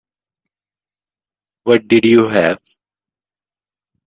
What 1.65 1.87
did 1.87 2.05
you 2.05 2.27
have? 2.27 2.57